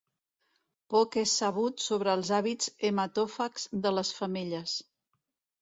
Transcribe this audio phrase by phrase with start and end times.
[0.93, 4.75] Poc és sabut sobre els hàbits hematòfags de les femelles.